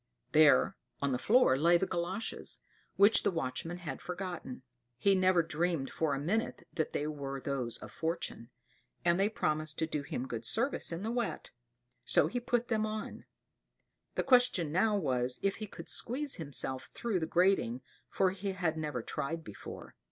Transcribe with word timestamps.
There, 0.31 0.75
on 0.99 1.11
the 1.11 1.19
floor 1.19 1.59
lay 1.59 1.77
the 1.77 1.85
galoshes, 1.85 2.61
which 2.95 3.21
the 3.21 3.29
watchman 3.29 3.77
had 3.77 4.01
forgotten; 4.01 4.63
he 4.97 5.13
never 5.13 5.43
dreamed 5.43 5.91
for 5.91 6.15
a 6.15 6.19
moment 6.19 6.63
that 6.73 6.91
they 6.91 7.05
were 7.05 7.39
those 7.39 7.77
of 7.77 7.91
Fortune; 7.91 8.49
and 9.05 9.19
they 9.19 9.29
promised 9.29 9.77
to 9.77 9.85
do 9.85 10.01
him 10.01 10.27
good 10.27 10.43
service 10.43 10.91
in 10.91 11.03
the 11.03 11.11
wet; 11.11 11.51
so 12.03 12.25
he 12.25 12.39
put 12.39 12.67
them 12.67 12.83
on. 12.83 13.25
The 14.15 14.23
question 14.23 14.71
now 14.71 14.97
was, 14.97 15.39
if 15.43 15.57
he 15.57 15.67
could 15.67 15.87
squeeze 15.87 16.37
himself 16.37 16.89
through 16.95 17.19
the 17.19 17.27
grating, 17.27 17.83
for 18.09 18.31
he 18.31 18.53
had 18.53 18.79
never 18.79 19.03
tried 19.03 19.43
before. 19.43 19.93